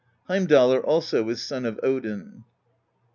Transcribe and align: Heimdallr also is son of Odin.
Heimdallr 0.27 0.83
also 0.83 1.29
is 1.29 1.43
son 1.43 1.63
of 1.63 1.79
Odin. 1.83 2.43